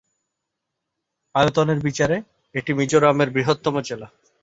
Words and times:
আয়তনের 1.35 1.79
বিচারে 1.83 2.17
এটি 2.55 2.71
মিজোরামের 2.73 3.29
বৃহত্তম 3.35 3.75
জেলা। 3.81 4.07